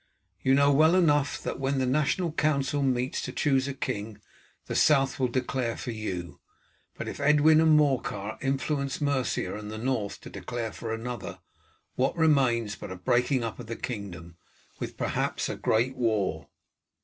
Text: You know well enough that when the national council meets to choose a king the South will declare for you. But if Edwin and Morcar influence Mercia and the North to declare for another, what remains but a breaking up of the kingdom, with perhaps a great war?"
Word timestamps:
You 0.41 0.55
know 0.55 0.71
well 0.73 0.95
enough 0.95 1.39
that 1.43 1.59
when 1.59 1.77
the 1.77 1.85
national 1.85 2.31
council 2.31 2.81
meets 2.81 3.21
to 3.21 3.31
choose 3.31 3.67
a 3.67 3.73
king 3.75 4.19
the 4.65 4.73
South 4.73 5.19
will 5.19 5.27
declare 5.27 5.77
for 5.77 5.91
you. 5.91 6.39
But 6.95 7.07
if 7.07 7.19
Edwin 7.19 7.61
and 7.61 7.77
Morcar 7.77 8.39
influence 8.41 8.99
Mercia 8.99 9.55
and 9.55 9.69
the 9.69 9.77
North 9.77 10.19
to 10.21 10.31
declare 10.31 10.71
for 10.71 10.91
another, 10.91 11.37
what 11.97 12.17
remains 12.17 12.75
but 12.75 12.89
a 12.89 12.95
breaking 12.95 13.43
up 13.43 13.59
of 13.59 13.67
the 13.67 13.75
kingdom, 13.75 14.37
with 14.79 14.97
perhaps 14.97 15.49
a 15.49 15.55
great 15.55 15.95
war?" 15.95 16.47